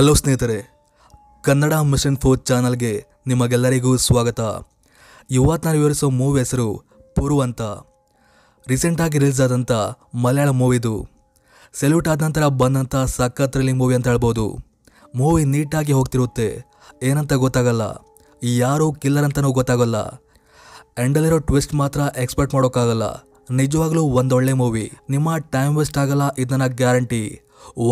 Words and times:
Hello 0.00 0.12
ಸ್ನೇಹಿತರೆ, 0.18 0.56
Kannada 1.44 1.72
mission 1.92 2.16
four 2.20 2.38
ಚಾನಲ್ಗೆ 2.48 2.92
ನಿಮಗೆಲ್ಲರಿಗೂ 3.30 3.90
ಸ್ವಾಗತ. 4.04 4.40
ಇವತ್ತು 5.38 5.66
ನಾನು 5.66 5.78
ವಿವರಿಸೋ 5.80 6.06
ಮೂವಿ 6.20 6.38
ಹೆಸರು 6.42 6.66
ಪುರು 7.16 7.36
ಅಂತ. 7.46 7.62
ರೀಸೆಂಟಾಗಿ 8.66 9.20
ರಿಲೀಸ್ 9.22 9.40
ಆದಂಥ 9.46 9.72
ಮಲಯಾಳ 10.24 10.52
ಮೂವಿದು 10.60 10.92
ಸೆಲ್ಯೂಟ್ 11.80 12.08
ಆದ 12.12 12.22
ನಂತರ 12.26 12.46
ಬಂದಂಥ 12.62 13.02
ಸಖತ್ 13.16 13.52
ಥ್ರಿಲ್ಲಿಂಗ್ 13.56 13.80
ಮೂವಿ 13.82 13.96
ಅಂತ 13.98 14.08
ಹೇಳ್ಬೋದು. 14.12 14.46
ಮೂವಿ 15.20 15.42
ನೀಟಾಗಿ 15.54 15.94
ಹೋಗ್ತಿರುತ್ತೆ, 15.98 16.48
ಏನಂತ 17.10 17.32
ಗೊತ್ತಾಗಲ್ಲ. 17.44 17.82
ಯಾರು 18.62 18.88
ಕಿಲ್ಲರ್ 19.02 19.28
ಅಂತಲೂ 19.28 19.52
ಗೊತ್ತಾಗಲ್ಲ. 19.60 20.00
ಎಂಡಲ್ಲಿರೋ 21.06 21.40
ಟ್ವಿಸ್ಟ್ 21.50 21.76
ಮಾತ್ರ 21.82 22.00
ಎಕ್ಸ್ಪೆಕ್ಟ್ 22.24 22.56
ಮಾಡೋಕ್ಕಾಗಲ್ಲ. 22.58 23.04
ನಿಜವಾಗ್ಲೂ 23.60 24.04
ಒಂದೊಳ್ಳೆ 24.22 24.56
ಮೂವಿ. 24.62 24.86
ನಿಮ್ಮ 25.16 25.36
ಟೈಮ್ 25.56 25.76
ವೇಸ್ಟ್ 25.80 26.00
ಆಗಲ್ಲ, 26.04 26.24
ಇದನ್ನ 26.44 26.68
ಗ್ಯಾರಂಟಿ 26.80 27.22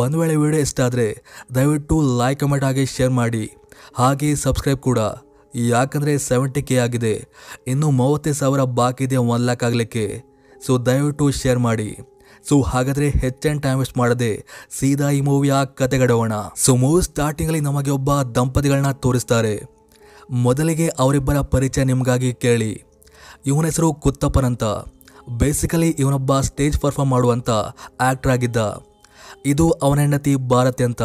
ಒಂದು 0.00 0.16
ವೇಳೆ 0.20 0.36
ವಿಡಿಯೋ 0.42 0.62
ಇಷ್ಟ 0.66 0.80
ಆದರೆ 0.88 1.08
ದಯವಿಟ್ಟು 1.54 1.96
ಲೈಕ್ 2.20 2.40
ಕಮೆಂಟ್ 2.40 2.66
ಆಗಿ 2.68 2.84
ಶೇರ್ 2.96 3.14
ಮಾಡಿ. 3.20 3.44
ಹಾಗೆ 4.00 4.30
ಸಬ್ಸ್ಕ್ರೈಬ್ 4.44 4.80
ಕೂಡ. 4.88 5.00
ಯಾಕಂದರೆ 5.54 6.12
ಸೆವೆಂಟಿ 6.28 6.62
ಕೆ 6.68 6.76
ಆಗಿದೆ. 6.84 7.14
ಇನ್ನು 7.72 7.88
ಮೂವತ್ತೈದು 8.00 8.38
ಸಾವಿರ 8.42 8.62
ಬಾಕಿ 8.80 9.04
ಇದೆ 9.04 9.18
ಒನ್ 9.34 9.44
ಲ್ಯಾಕ್ 9.48 9.64
ಆಗಲಿಕ್ಕೆ. 9.68 10.06
ಸೊ 10.66 10.72
ದಯವಿಟ್ಟು 10.88 11.26
ಶೇರ್ 11.40 11.60
ಮಾಡಿ. 11.68 11.90
ಸೊ 12.48 12.54
ಹಾಗಾದರೆ 12.72 13.08
ಹೆಚ್ಚಿನ 13.22 13.58
ಟೈಮ್ 13.64 13.78
ವೇಸ್ಟ್ 13.78 13.96
ಮಾಡದೆ 13.98 14.32
ಸೀದಾ 14.78 15.08
ಈ 15.16 15.20
ಮೂವಿಯ 15.28 15.54
ಕತೆಗಡೋಣ 15.80 16.32
ಸೊ 16.64 16.70
ಮೂವಿ 16.82 17.00
ಸ್ಟಾರ್ಟಿಂಗಲ್ಲಿ 17.08 17.62
ನಮಗೆ 17.68 17.90
ಒಬ್ಬ 17.90 18.10
ದಂಪತಿಗಳನ್ನ 18.36 18.90
ತೋರಿಸ್ತಾರೆ. 19.04 19.54
ಮೊದಲಿಗೆ 20.46 20.86
ಅವರಿಬ್ಬರ 21.02 21.40
ಪರಿಚಯ 21.54 21.84
ನಿಮಗಾಗಿ 21.84 22.30
ಕೇಳಿ. 22.44 22.72
ಇವನ 23.46 23.66
ಹೆಸರು 23.70 23.88
ಕುತ್ತಪ್ಪನಂತ. 24.04 24.64
ಬೇಸಿಕಲಿ 25.40 25.88
ಇವನೊಬ್ಬ 26.02 26.40
ಸ್ಟೇಜ್ 26.40 26.76
ಪರ್ಫಾರ್ಮ್ 26.80 27.12
ಮಾಡುವಂಥ 27.14 27.50
ಆ್ಯಕ್ಟ್ರ್ 28.06 28.32
ಆಗಿದ್ದ. 28.32 28.58
ಇದು 29.46 29.70
ಅವನ 29.70 29.98
ಹೆಂಡತಿ 30.00 30.36
ಭಾರತಿ 30.36 30.84
ಅಂತ. 30.84 31.02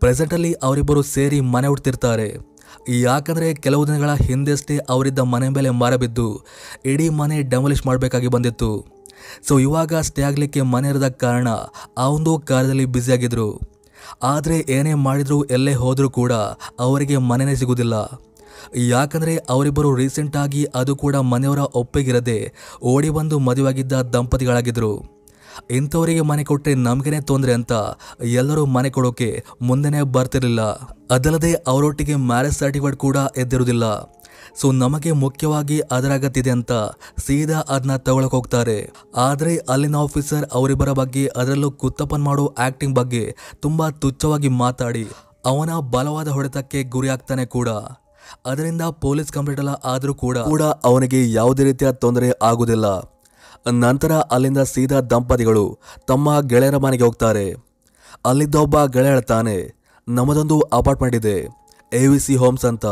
ಪ್ರೆಸೆಂಟಲ್ಲಿ 0.00 0.52
ಅವರಿಬ್ಬರು 0.52 1.02
ಸೇರಿ 1.02 1.40
ಮನೆ 1.40 1.66
ಹುಡ್ತಿರ್ತಾರೆ. 1.66 2.56
ಯಾಕಂದರೆ 2.88 3.54
ಕೆಲವು 3.54 3.86
ದಿನಗಳ 3.86 4.14
ಹಿಂದೆಷ್ಟೇ 4.14 4.78
ಅವರಿದ್ದ 4.88 5.18
ಮನೆ 5.18 5.48
ಮೇಲೆ 5.48 5.70
ಮರ 5.70 5.96
ಬಿದ್ದು 5.96 6.44
ಇಡೀ 6.84 7.08
ಮನೆ 7.08 7.42
ಡೆಮೊಲಿಷ್ 7.42 7.86
ಮಾಡಬೇಕಾಗಿ 7.86 8.28
ಬಂದಿತ್ತು. 8.28 8.84
ಸೊ, 9.48 9.58
ಇವಾಗ 9.58 9.94
ಸ್ಟೇ 9.94 10.22
ಆಗಲಿಕ್ಕೆ 10.22 10.60
ಮನೆ 10.60 10.88
ಇರದ 10.88 11.08
ಕಾರಣ 11.08 11.48
ಆ 11.98 12.08
ಒಂದು 12.08 12.38
ಕಾರ್ಯದಲ್ಲಿ 12.38 12.84
ಬ್ಯುಸಿಯಾಗಿದ್ದರು 12.84 13.76
ಆದರೆ 14.22 14.64
ಏನೇ 14.68 14.94
ಮಾಡಿದರೂ 14.94 15.42
ಎಲ್ಲೇ 15.42 15.74
ಹೋದರೂ 15.74 16.10
ಕೂಡ 16.10 16.32
ಅವರಿಗೆ 16.78 17.16
ಮನೆಯೇ 17.16 17.54
ಸಿಗುವುದಿಲ್ಲ 17.54 17.94
ಯಾಕಂದರೆ 18.76 19.36
ಅವರಿಬ್ಬರು 19.36 19.94
ರೀಸೆಂಟಾಗಿ 19.94 20.66
ಅದು 20.74 20.96
ಕೂಡ 20.96 21.16
ಮನೆಯವರ 21.16 21.58
ಒಪ್ಪಿಗಿರದೆ 21.58 22.52
ಓಡಿ 22.82 23.10
ಬಂದು 23.10 23.38
ಮದುವೆಯಾಗಿದ್ದ 23.38 23.92
ದಂಪತಿಗಳಾಗಿದ್ದರು 23.92 25.16
ಇಂಥವರಿಗೆ 25.70 26.20
ಮನೆ 26.20 26.44
ಕೊಟ್ಟರೆ 26.44 26.74
ನಮಗೇನೆ 26.74 27.20
ತೊಂದರೆ 27.20 27.52
ಅಂತ 27.52 27.72
ಎಲ್ಲರೂ 28.22 28.66
ಮನೆ 28.66 28.90
ಕೊಡೋಕೆ 28.90 29.30
ಮುಂದೆನೇ 29.62 30.02
ಬರ್ತಿರಲಿಲ್ಲ. 30.02 30.62
ಅದಲ್ಲದೆ 31.10 31.54
ಅವರೊಟ್ಟಿಗೆ 31.54 32.16
ಮ್ಯಾರೇಜ್ 32.16 32.58
ಸರ್ಟಿಫಿಕೇಟ್ 32.58 32.96
ಕೂಡ 32.96 33.16
ಎದ್ದಿರುವುದಿಲ್ಲ 33.36 33.84
ಸೊ 34.60 34.72
ನಮಗೆ 34.72 35.12
ಮುಖ್ಯವಾಗಿ 35.12 35.80
ಅದರ 35.92 36.12
ಅಗತ್ಯ 36.12 36.50
ಅಂತ 36.50 36.72
ಸೀದಾ 37.26 37.58
ಅದನ್ನ 37.68 37.96
ತಗೊಳಕ್ 37.96 38.34
ಹೋಗ್ತಾರೆ. 38.34 38.76
ಆದರೆ 39.16 39.52
ಅಲ್ಲಿನ 39.68 39.96
ಆಫೀಸರ್ 39.96 40.46
ಅವರಿಬ್ಬರ 40.52 40.92
ಬಗ್ಗೆ, 40.92 41.24
ಅದರಲ್ಲೂ 41.36 41.70
ಕುತ್ತಪ್ಪನ್ 41.70 42.22
ಮಾಡೋ 42.22 42.54
ಆಕ್ಟಿಂಗ್ 42.58 42.96
ಬಗ್ಗೆ 42.96 43.36
ತುಂಬಾ 43.60 43.90
ತುಚ್ಛವಾಗಿ 43.90 44.48
ಮಾತಾಡಿ 44.48 45.04
ಅವನ 45.44 45.70
ಬಲವಾದ 45.94 46.28
ಹೊಡೆತಕ್ಕೆ 46.28 46.82
ಗುರಿಯಾಗ್ತಾನೆ 46.82 47.46
ಕೂಡ. 47.46 47.68
ಅದರಿಂದ 48.46 48.82
ಪೊಲೀಸ್ 48.82 49.32
ಕಂಪ್ಲೇಂಟ್ 49.32 49.60
ಎಲ್ಲ 49.60 49.74
ಆದರೂ 49.84 50.14
ಕೂಡ 50.14 50.38
ಕೂಡ 50.38 50.62
ಅವನಿಗೆ 50.62 51.32
ಯಾವುದೇ 51.32 51.64
ರೀತಿಯ 51.64 51.92
ತೊಂದರೆ 51.92 52.30
ಆಗುವುದಿಲ್ಲ. 52.42 52.86
ನಂತರ 53.82 54.12
ಅಲ್ಲಿಂದ 54.34 54.60
ಸೀದಾ 54.72 54.98
ದಂಪತಿಗಳು 55.12 55.64
ತಮ್ಮ 56.08 56.40
ಗೆಳೆಯರ 56.40 56.76
ಮನೆಗೆ 56.76 57.04
ಹೋಗ್ತಾರೆ. 57.04 57.46
ಅಲ್ಲಿದ್ದ 58.26 58.56
ಒಬ್ಬ 58.64 58.84
ಗೆಳೆಯ 58.94 59.14
ಹೇಳ್ತಾನೆ 59.14 59.56
ನಮ್ಮದೊಂದು 60.08 60.56
ಅಪಾರ್ಟ್ಮೆಂಟ್ 60.78 61.16
ಇದೆ, 61.20 61.36
ಎ 61.92 62.02
ವಿ 62.06 62.18
ಸಿ 62.18 62.34
ಹೋಮ್ಸ್ 62.36 62.66
ಅಂತ. 62.70 62.86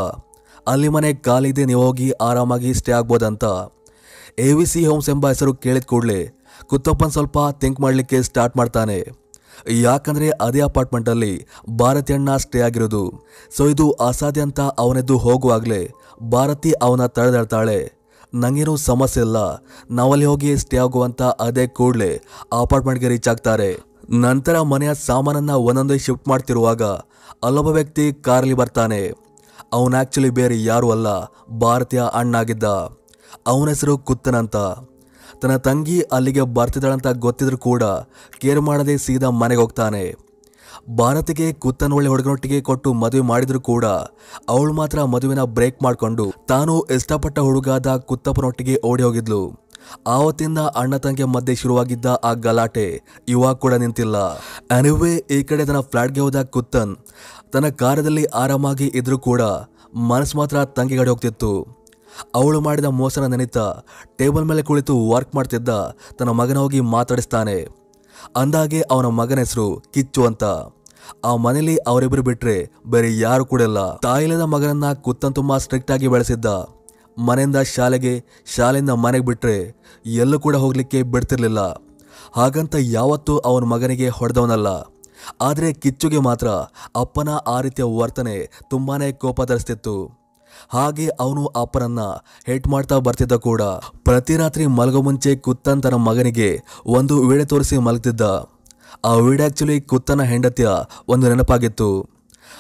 ಅಲ್ಲಿ 0.67 0.89
ಮನೆ 0.89 1.11
ಖಾಲಿದೆ 1.27 1.65
ನೀವು 1.65 1.83
ಹೋಗಿ 1.87 2.09
ಆರಾಮಾಗಿ 2.29 2.71
ಸ್ಟೇ 2.75 2.93
ಆಗ್ಬೋದಂತ. 2.93 3.45
ಎ 4.39 4.49
ವಿ 4.53 4.67
ಸಿ 4.67 4.81
ಹೋಮ್ಸ್ 4.85 5.11
ಎಂಬ 5.11 5.29
ಹೆಸರು 5.33 5.53
ಕೇಳಿದ 5.65 5.87
ಕೂಡಲೇ 5.93 6.21
ಕುತ್ತಪ್ಪನ್ 6.71 7.15
ಸ್ವಲ್ಪ 7.17 7.39
ಥಿಂಕ್ 7.61 7.81
ಮಾಡಲಿಕ್ಕೆ 7.81 8.19
ಸ್ಟಾರ್ಟ್ 8.23 8.57
ಮಾಡ್ತಾನೆ. 8.57 8.99
ಯಾಕಂದರೆ 9.87 10.29
ಅದೇ 10.41 10.61
ಅಪಾರ್ಟ್ಮೆಂಟಲ್ಲಿ 10.61 11.35
ಭಾರತಿ 11.81 12.13
ಅಣ್ಣ 12.13 12.37
ಸ್ಟೇ 12.37 12.61
ಆಗಿರೋದು. 12.61 13.03
ಸೊ 13.57 13.65
ಇದು 13.67 13.87
ಅಸಾಧ್ಯ 14.09 14.47
ಅಂತ 14.47 14.61
ಅವನೆದ್ದು 14.85 15.17
ಹೋಗುವಾಗಲೇ 15.19 15.83
ಭಾರತಿ 16.33 16.73
ಅವನ 16.83 17.07
ತಡೆದಾಡ್ತಾಳೆ 17.07 17.79
ನಂಗೇನು 18.35 18.77
ಸಮಸ್ಯೆ 18.77 19.23
ಇಲ್ಲ. 19.23 19.39
ನಾವಲ್ಲಿ 19.91 20.25
ಹೋಗಿ 20.25 20.57
ಸ್ಟೇ 20.57 20.77
ಆಗುವಂತ 20.79 21.23
ಅದೇ 21.23 21.67
ಕೂಡಲೇ 21.67 22.13
ಅಪಾರ್ಟ್ಮೆಂಟ್ಗೆ 22.53 23.09
ರೀಚ್ 23.09 23.29
ಆಗ್ತಾರೆ. 23.29 23.71
ನಂತರ 24.11 24.61
ಮನೆಯ 24.61 24.95
ಸಾಮಾನನ್ನ 25.07 25.53
ಒಂದೊಂದೇ 25.69 25.99
ಶಿಫ್ಟ್ 25.99 26.29
ಮಾಡ್ತಿರುವಾಗ 26.29 26.83
ಅಲ್ಲೊಬ್ಬ 27.43 27.71
ವ್ಯಕ್ತಿ 27.71 28.13
ಕಾರಲ್ಲಿ 28.13 28.55
ಬರ್ತಾನೆ. 28.55 29.01
ಅವನು 29.73 29.97
ಆಕ್ಚುಲಿ 29.97 30.31
ಬೇರೆ 30.31 30.57
ಯಾರು 30.65 30.91
ಅಲ್ಲ, 30.91 31.09
ಭಾರತೀಯ 31.61 32.03
ಅಣ್ಣಾಗಿದ್ದ. 32.15 32.65
ಅವನ 33.47 33.69
ಹೆಸರು 33.69 33.99
ಕುತ್ತನಂತ 33.99 34.57
ತನ್ನ 35.43 35.57
ತಂಗಿ 35.57 36.01
ಅಲ್ಲಿಗೆ 36.01 36.43
ಬರ್ತಿದ್ದಾಳಂತ 36.57 37.07
ಗೊತ್ತಿದ್ರು 37.07 37.59
ಕೂಡ 37.59 37.83
ಕೇರ್ 38.41 38.61
ಮಾಡದೆ 38.61 38.95
ಸೀದಾ 38.99 39.31
ಮನೆಗೆ 39.31 39.61
ಹೋಗ್ತಾನೆ. 39.61 40.05
ಭಾರತಿಗೆ 40.89 41.53
ಕುತ್ತನ್ 41.53 41.93
ಒಳ್ಳೆ 41.93 42.09
ಹುಡುಗನೊಟ್ಟಿಗೆ 42.09 42.61
ಕೊಟ್ಟು 42.61 42.93
ಮದುವೆ 42.93 43.21
ಮಾಡಿದ್ರು 43.21 43.61
ಕೂಡ 43.61 43.85
ಅವಳು 44.49 44.73
ಮಾತ್ರ 44.73 45.03
ಮದುವೆನ 45.03 45.43
ಬ್ರೇಕ್ 45.43 45.83
ಮಾಡಿಕೊಂಡು 45.83 46.25
ತಾನು 46.49 46.75
ಇಷ್ಟಪಟ್ಟ 46.91 47.39
ಹುಡುಗಾದ 47.39 47.97
ಕುತ್ತಪ್ಪನೊಟ್ಟಿಗೆ 47.97 48.81
ಓಡಿ 48.85 49.03
ಹೋಗಿದ್ಲು 49.03 49.43
ಆವತ್ತಿಂದ 50.07 50.59
ಅಣ್ಣ 50.59 50.97
ತಂಗಿಯ 50.97 51.25
ಮಧ್ಯೆ 51.25 51.55
ಶುರುವಾಗಿದ್ದ 51.55 52.07
ಆ 52.25 52.33
ಗಲಾಟೆ 52.33 53.03
ಇವಾಗ 53.29 53.55
ಕೂಡ 53.55 53.75
ನಿಂತಿಲ್ಲ. 53.75 54.17
ಅನಿವೇ 54.71 55.13
ಈ 55.31 55.43
ಕಡೆ 55.43 55.65
ತನ್ನ 55.65 55.81
ಫ್ಲಾಟ್ಗೆ 55.81 56.21
ಹೋದ 56.21 56.43
ಕುತ್ತನ್ 56.43 56.95
ತನ್ನ 57.53 57.69
ಕಾರ್ಯದಲ್ಲಿ 57.69 58.25
ಆರಾಮಾಗಿ 58.25 58.87
ಇದ್ರೂ 58.95 59.19
ಕೂಡ 59.19 59.43
ಮನಸ್ಸು 60.11 60.39
ಮಾತ್ರ 60.39 60.65
ತಂಗಿ 60.65 60.97
ಕಡೆ 60.97 61.11
ಹೋಗ್ತಿತ್ತು. 61.11 61.83
ಅವಳು 62.35 62.61
ಮಾಡಿದ 62.61 62.85
ಮೋಸನ 62.85 63.27
ನೆನಿತ 63.27 63.59
ಟೇಬಲ್ 64.17 64.45
ಮೇಲೆ 64.45 64.63
ಕುಳಿತು 64.63 64.97
ವರ್ಕ್ 65.11 65.35
ಮಾಡ್ತಿದ್ದ 65.35 65.71
ತನ್ನ 66.19 66.31
ಮಗನ 66.31 66.57
ಹೋಗಿ 66.57 66.81
ಮಾತಾಡಿಸ್ತಾನೆ. 66.81 67.84
ಅಂದಾಗೆ 68.37 68.81
ಅವನ 68.81 69.07
ಮಗನ 69.07 69.39
ಹೆಸರು 69.39 69.83
ಕಿಚ್ಚು 69.95 70.27
ಅಂತ. 70.27 70.45
ಆ 71.25 71.37
ಮನೇಲಿ 71.37 71.77
ಅವರಿಬ್ಬರು 71.77 72.23
ಬಿಟ್ರೆ 72.23 72.71
ಬೇರೆ 72.87 73.19
ಯಾರು 73.19 73.47
ಕೂಡ 73.47 73.61
ಇಲ್ಲ. 73.61 73.97
ತಾಯಿಲದ 73.97 74.41
ಮಗನನ್ನ 74.41 74.93
ಕುತ್ತನ್ 74.93 75.35
ತುಂಬಾ 75.35 75.59
ಸ್ಟ್ರಿಕ್ಟ್ 75.59 75.91
ಆಗಿ 75.91 76.09
ಬೆಳೆಸಿದ್ದ. 76.09 76.47
ಮನೆಯಿಂದ 77.19 77.57
ಶಾಲೆಗೆ, 77.57 78.25
ಶಾಲೆಯಿಂದ 78.57 78.91
ಮನೆಗೆ 78.91 79.25
ಬಿಟ್ರೆ 79.25 79.77
ಎಲ್ಲೂ 80.07 80.41
ಕೂಡ 80.41 80.57
ಹೋಗ್ಲಿಕ್ಕೆ 80.57 81.03
ಬಿಡ್ತಿರ್ಲಿಲ್ಲ. 81.03 81.61
ಹಾಗಂತ 82.33 82.75
ಯಾವತ್ತೂ 82.79 83.39
ಅವನ 83.39 83.65
ಮಗನಿಗೆ 83.65 84.09
ಹೊಡೆದವನಲ್ಲ. 84.09 84.67
ಆದರೆ 85.41 85.73
ಕಿಚ್ಚುಗೆ 85.73 86.19
ಮಾತ್ರ 86.19 86.49
ಅಪ್ಪನ 86.97 87.29
ಆ 87.29 87.61
ರೀತಿಯ 87.61 87.85
ವರ್ತನೆ 87.85 88.61
ತುಂಬಾನೇ 88.71 89.13
ಕೋಪ 89.13 89.43
ತರಿಸ್ತಿತ್ತು. 89.43 90.24
ಹಾಗೆ 90.69 91.09
ಅವನು 91.09 91.47
ಅಪ್ಪನನ್ನ 91.47 92.01
ಹೇಟ್ 92.47 92.69
ಮಾಡ್ತಾ 92.69 92.99
ಬರ್ತಿದ್ದ 92.99 93.33
ಕೂಡ. 93.33 93.63
ಪ್ರತಿ 94.05 94.37
ರಾತ್ರಿ 94.37 94.67
ಮಲಗೋ 94.67 95.03
ಮುಂಚೆ 95.03 95.37
ಕುತ್ತನ್ 95.37 95.83
ತನ್ನ 95.83 95.95
ಮಗನಿಗೆ 95.95 96.61
ಒಂದು 96.87 97.29
ವೀಡೆ 97.29 97.45
ತೋರಿಸಿ 97.45 97.79
ಮಲಗ್ತಿದ್ದ. 97.79 98.21
ಆ 99.05 99.13
ವೀಡೆ 99.13 99.45
ಆಕ್ಚುಲಿ 99.45 99.81
ಕುತ್ತನ 99.81 100.23
ಹೆಂಡತಿಯ 100.23 100.69
ಒಂದು 101.09 101.29
ನೆನಪಾಗಿತ್ತು. 101.29 102.07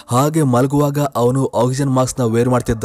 ಹಾಗೆ 0.06 0.42
ಮಲಗುವಾಗ 0.42 0.98
ಅವನು 0.98 1.46
ಆಕ್ಸಿಜನ್ 1.46 1.90
ಮಾಸ್ಕ್ನ 1.90 2.24
ವೇರ್ 2.24 2.48
ಮಾಡ್ತಿದ್ದ. 2.48 2.84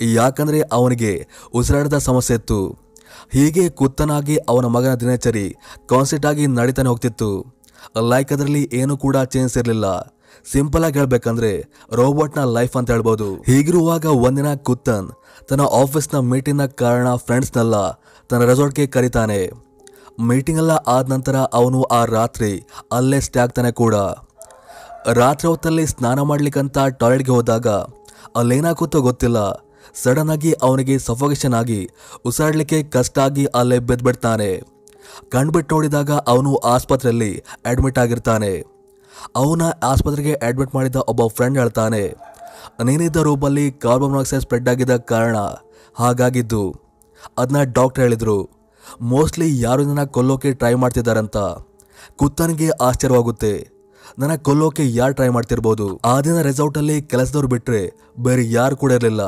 ಯಾಕಂದರೆ 0.00 0.60
ಅವನಿಗೆ 0.60 1.28
ಉಸಿರಾಡದ 1.54 1.98
ಸಮಸ್ಯೆ 1.98 2.36
ಇತ್ತು. 2.36 2.88
ಹೀಗೆ 3.32 3.68
ಕುತ್ತನಾಗಿ 3.68 4.36
ಅವನ 4.36 4.66
ಮಗನ 4.66 4.94
ದಿನಚರಿ 4.94 5.56
ಕಾನ್ಸೆಂಟ್ 5.88 6.26
ಆಗಿ 6.26 6.46
ನಡೀತಾನೆ 6.46 6.88
ಹೋಗ್ತಿತ್ತು. 6.88 7.58
ಲೈಕ್ 8.00 8.32
ಅದರಲ್ಲಿ 8.32 8.70
ಏನೂ 8.72 8.96
ಕೂಡ 8.96 9.16
ಚೇಂಜ್ 9.16 9.58
ಇರಲಿಲ್ಲ. 9.58 9.84
ಸಿಂಪಲ್ 10.52 10.84
ಆಗಿ 10.84 10.98
ಹೇಳ್ಬೇಕಂದ್ರೆ 10.98 11.64
ರೋಬೋಟ್ನ 11.92 12.44
ಲೈಫ್ 12.44 12.76
ಅಂತ 12.76 12.90
ಹೇಳ್ಬೋದು. 12.90 13.34
ಹೀಗಿರುವಾಗ 13.34 14.04
ಒಂದಿನ 14.04 14.54
ಕುತ್ತನ್ 14.54 15.08
ತನ್ನ 15.48 15.62
ಆಫೀಸ್ನ 15.62 16.18
ಮೀಟಿಂಗ್ನ 16.18 16.66
ಕಾರಣ 16.66 17.14
ಫ್ರೆಂಡ್ಸ್ನೆಲ್ಲ 17.14 17.90
ತನ್ನ 18.28 18.44
ರೆಸಾರ್ಟ್ಗೆ 18.44 18.86
ಕರೀತಾನೆ. 18.86 19.50
ಮೀಟಿಂಗ್ 20.20 20.60
ಎಲ್ಲ 20.60 20.70
ಆದ 20.70 21.12
ನಂತರ 21.12 21.36
ಅವನು 21.36 21.82
ಆ 21.82 22.04
ರಾತ್ರಿ 22.04 22.66
ಅಲ್ಲೇ 22.92 23.20
ಸ್ಟೇ 23.20 23.40
ಆಗ್ತಾನೆ 23.40 23.72
ಕೂಡ. 23.72 23.94
ರಾತ್ರಿ 25.12 25.48
ಹೊತ್ತಲ್ಲಿ 25.48 25.86
ಸ್ನಾನ 25.86 26.20
ಮಾಡ್ಲಿಕ್ಕಂತ 26.20 26.78
ಟಾಯ್ಲೆಟ್ಗೆ 26.78 27.32
ಹೋದಾಗ 27.32 27.68
ಅಲ್ಲೇನಾಗುತ್ತೋ 28.36 29.00
ಗೊತ್ತಿಲ್ಲ. 29.00 29.38
ಸಡನ್ 30.02 30.30
ಆಗಿ 30.30 30.52
ಅವನಿಗೆ 30.52 30.98
ಸಫೋಕೇಶನ್ 30.98 31.54
ಆಗಿ 31.54 31.90
ಉಸಿರಾಡ್ಲಿಕ್ಕೆ 32.24 32.82
ಕಷ್ಟ 32.82 33.18
ಆಗಿ 33.18 33.44
ಅಲ್ಲೇ 33.44 33.78
ಬೆದ್ಬಿಡ್ತಾನೆ. 33.78 34.62
ಕಣ್ಬಿಟ್ಟು 35.30 35.74
ನೋಡಿದಾಗ 35.74 36.10
ಅವನು 36.10 36.56
ಆಸ್ಪತ್ರೆಯಲ್ಲಿ 36.56 37.42
ಅಡ್ಮಿಟ್ 37.66 37.98
ಆಗಿರ್ತಾನೆ. 37.98 38.77
ಅವನ 39.40 39.62
ಆಸ್ಪತ್ರೆಗೆ 39.90 40.34
ಅಡ್ಮಿಟ್ 40.48 40.74
ಮಾಡಿದ 40.76 40.98
ಒಬ್ಬ 41.12 41.22
ಫ್ರೆಂಡ್ 41.36 41.58
ಹೇಳ್ತಾನೆ, 41.62 42.02
ನೀನಿದ್ದ 42.88 43.22
ರೂಪಲ್ಲಿ 43.28 43.64
ಕಾರ್ಬನ್ 43.84 44.12
ಮೊನಾಕ್ಸೈಡ್ 44.14 44.44
ಸ್ಪ್ರೆಡ್ 44.44 44.70
ಆಗಿದ್ದ 44.72 44.96
ಕಾರಣ 45.12 45.36
ಹಾಗಾಗಿದ್ದು 45.96 46.62
ಅದನ್ನ 47.40 47.60
ಡಾಕ್ಟರ್ 47.78 48.04
ಹೇಳಿದರು. 48.04 48.38
ಮೋಸ್ಟ್ಲಿ 49.12 49.48
ಯಾರು 49.64 49.82
ನನ್ನ 49.88 50.04
ಕೊಲ್ಲೋಕೆ 50.16 50.50
ಟ್ರೈ 50.60 50.74
ಮಾಡ್ತಿದ್ದಾರಂತ, 50.82 51.36
ಕುತ್ತನಿಗೆ 52.20 52.68
ಆಶ್ಚರ್ಯವಾಗುತ್ತೆ. 52.86 53.52
ನನ್ನ 54.20 54.34
ಕೊಲ್ಲೋಕೆ 54.46 54.84
ಯಾರು 54.98 55.14
ಟ್ರೈ 55.18 55.30
ಮಾಡ್ತಿರ್ಬೋದು? 55.36 55.86
ಆ 56.12 56.14
ದಿನ 56.26 56.36
ರೆಸಾರ್ಟಲ್ಲಿ 56.48 56.96
ಕೆಲಸದವ್ರು 57.12 57.48
ಬಿಟ್ಟರೆ 57.54 57.82
ಬೇರೆ 58.26 58.44
ಯಾರು 58.50 58.76
ಕೂಡ 58.82 58.90
ಇರಲಿಲ್ಲ. 58.98 59.22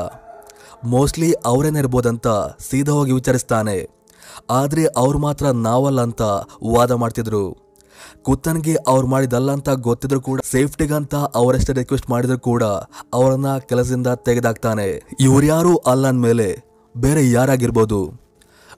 ಮೋಸ್ಟ್ಲಿ 0.93 1.29
ಅವರೇನೇ 1.49 1.81
ಇರ್ಬೋದಂತ 1.83 2.27
ಸೀದಾ 2.67 2.93
ಹೋಗಿ 2.97 3.13
ವಿಚಾರಿಸ್ತಾನೆ. 3.17 3.75
ಆದರೆ 4.59 4.83
ಅವ್ರು 5.01 5.19
ಮಾತ್ರ 5.25 5.45
ನಾವಲ್ಲ 5.67 6.01
ಅಂತ 6.07 6.21
ವಾದ 6.75 6.91
ಮಾಡ್ತಿದ್ರು. 7.03 7.43
ಕುತ್ತನ್ಗೆ 8.21 8.75
ಅವ್ರು 8.87 9.07
ಮಾಡಿದಲ್ಲ 9.07 9.51
ಅಂತ 9.51 9.69
ಗೊತ್ತಿದ್ರು 9.69 10.21
ಕೂಡ 10.21 10.39
ಸೇಫ್ಟಿಗಂತ 10.51 11.15
ಅವರೆಷ್ಟೇ 11.15 11.73
ರಿಕ್ವೆಸ್ಟ್ 11.73 12.09
ಮಾಡಿದ್ರು 12.09 12.39
ಕೂಡ 12.39 12.63
ಅವರನ್ನ 13.13 13.57
ಕೆಲಸದಿಂದ 13.57 14.07
ತೆಗೆದಾಕ್ತಾನೆ. 14.07 14.87
ಇವ್ರ್ಯಾರು 15.19 15.75
ಅಲ್ಲ 15.75 16.07
ಅಂದ್ಮೇಲೆ 16.07 16.49
ಬೇರೆ 16.95 17.31
ಯಾರಾಗಿರ್ಬೋದು? 17.31 18.01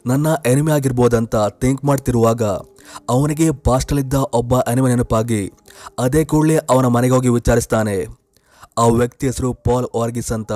ನನ್ನ 0.08 0.28
ಎನಿಮೆ 0.46 0.72
ಆಗಿರ್ಬೋದಂತ 0.72 1.36
ಥಿಂಕ್ 1.62 1.86
ಮಾಡ್ತಿರುವಾಗ 1.86 2.44
ಅವನಿಗೆ 3.10 3.52
ಪಾಸ್ಟಲ್ಲಿದ್ದ 3.52 4.14
ಒಬ್ಬ 4.14 4.54
ಎನಿಮಿ 4.60 4.90
ನೆನಪಾಗಿ 4.90 5.42
ಅದೇ 6.00 6.26
ಕೂಡಲೇ 6.26 6.58
ಅವನ 6.70 6.86
ಮನೆಗೆ 6.86 7.14
ಹೋಗಿ 7.14 7.30
ವಿಚಾರಿಸ್ತಾನೆ. 7.30 7.96
ಆ 8.78 8.86
ವ್ಯಕ್ತಿ 8.88 9.28
ಹೆಸರು 9.28 9.54
ಪಾಲ್ 9.54 9.88
ವಾರ್ಗಿಸ್ 9.96 10.32
ಅಂತ. 10.32 10.52